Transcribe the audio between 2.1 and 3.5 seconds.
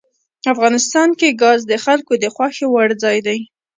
د خوښې وړ ځای دی.